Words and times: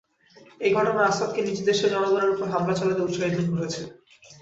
এই 0.61 0.71
ঘটনা 0.73 1.01
আসাদকে 1.05 1.41
নিজ 1.47 1.59
দেশের 1.67 1.91
জনগণের 1.93 2.33
ওপর 2.33 2.47
হামলা 2.53 2.73
চালাতেই 2.75 3.05
উৎসাহিত 3.07 3.47
করেছে। 3.51 3.81